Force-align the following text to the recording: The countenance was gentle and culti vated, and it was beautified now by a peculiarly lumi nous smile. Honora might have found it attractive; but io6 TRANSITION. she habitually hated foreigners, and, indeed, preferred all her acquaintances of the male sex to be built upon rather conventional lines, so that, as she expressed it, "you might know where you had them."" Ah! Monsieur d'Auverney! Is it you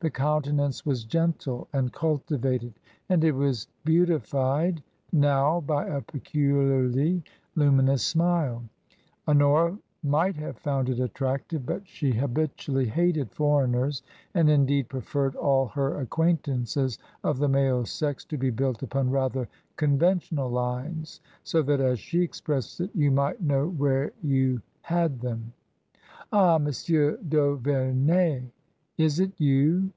The 0.00 0.08
countenance 0.10 0.86
was 0.86 1.04
gentle 1.04 1.68
and 1.74 1.92
culti 1.92 2.38
vated, 2.38 2.72
and 3.10 3.22
it 3.22 3.32
was 3.32 3.68
beautified 3.84 4.82
now 5.12 5.60
by 5.60 5.84
a 5.88 6.00
peculiarly 6.00 7.22
lumi 7.54 7.84
nous 7.84 8.02
smile. 8.02 8.64
Honora 9.28 9.76
might 10.02 10.36
have 10.36 10.56
found 10.56 10.88
it 10.88 11.00
attractive; 11.00 11.66
but 11.66 11.80
io6 11.84 11.84
TRANSITION. 11.84 12.12
she 12.12 12.16
habitually 12.18 12.84
hated 12.86 13.30
foreigners, 13.30 14.02
and, 14.32 14.48
indeed, 14.48 14.88
preferred 14.88 15.34
all 15.36 15.66
her 15.66 16.00
acquaintances 16.00 16.98
of 17.22 17.36
the 17.36 17.48
male 17.48 17.84
sex 17.84 18.24
to 18.24 18.38
be 18.38 18.48
built 18.48 18.82
upon 18.82 19.10
rather 19.10 19.46
conventional 19.76 20.48
lines, 20.48 21.20
so 21.44 21.60
that, 21.60 21.78
as 21.82 22.00
she 22.00 22.22
expressed 22.22 22.80
it, 22.80 22.88
"you 22.94 23.10
might 23.10 23.42
know 23.42 23.68
where 23.68 24.14
you 24.22 24.62
had 24.80 25.20
them."" 25.20 25.52
Ah! 26.32 26.56
Monsieur 26.56 27.18
d'Auverney! 27.20 28.50
Is 28.98 29.18
it 29.18 29.32
you 29.40 29.90